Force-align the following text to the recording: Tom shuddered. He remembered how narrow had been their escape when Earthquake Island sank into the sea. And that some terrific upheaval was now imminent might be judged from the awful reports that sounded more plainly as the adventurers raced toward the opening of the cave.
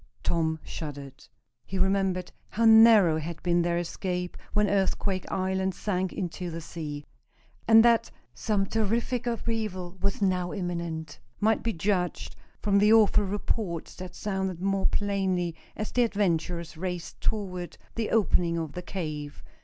Tom 0.23 0.57
shuddered. 0.63 1.27
He 1.63 1.77
remembered 1.77 2.31
how 2.49 2.65
narrow 2.65 3.19
had 3.19 3.43
been 3.43 3.61
their 3.61 3.77
escape 3.77 4.35
when 4.51 4.67
Earthquake 4.67 5.31
Island 5.31 5.75
sank 5.75 6.11
into 6.11 6.49
the 6.49 6.59
sea. 6.59 7.05
And 7.67 7.85
that 7.85 8.09
some 8.33 8.65
terrific 8.65 9.27
upheaval 9.27 9.99
was 10.01 10.19
now 10.19 10.53
imminent 10.53 11.19
might 11.39 11.61
be 11.61 11.73
judged 11.73 12.35
from 12.63 12.79
the 12.79 12.91
awful 12.91 13.25
reports 13.25 13.93
that 13.97 14.15
sounded 14.15 14.59
more 14.59 14.87
plainly 14.87 15.55
as 15.75 15.91
the 15.91 16.01
adventurers 16.03 16.75
raced 16.77 17.21
toward 17.21 17.77
the 17.93 18.09
opening 18.09 18.57
of 18.57 18.71
the 18.73 18.81
cave. 18.81 19.43